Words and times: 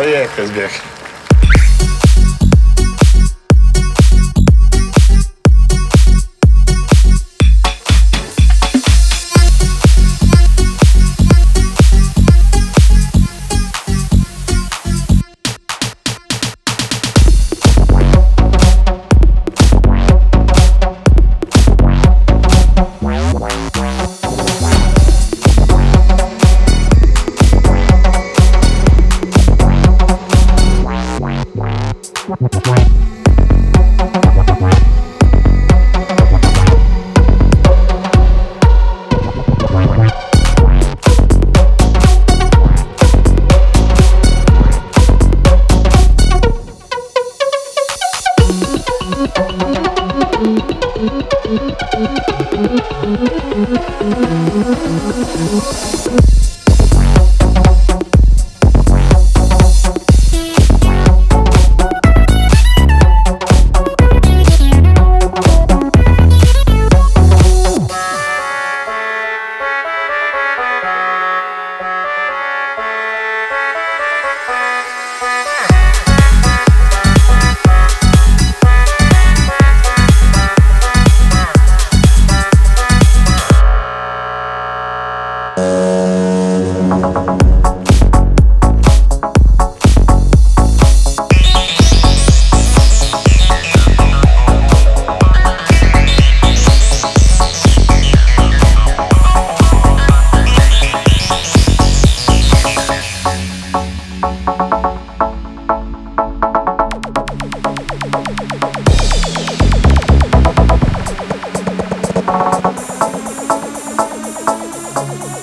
Стоять, 0.00 0.30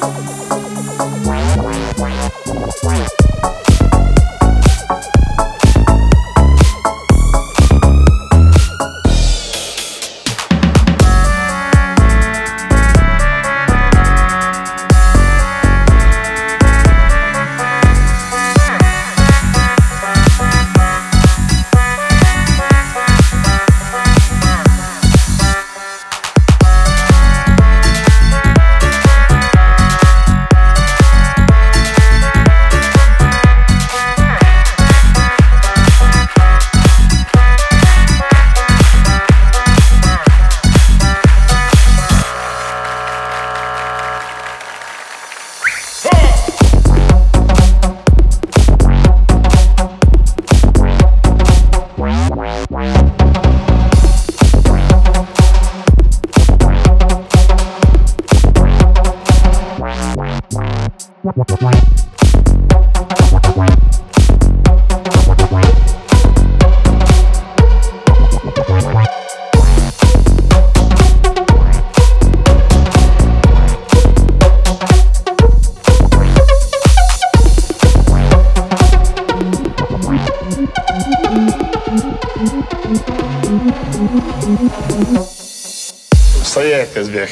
Казбек. 0.08 0.57
Стоять, 86.44 86.94
Казбек. 86.94 87.30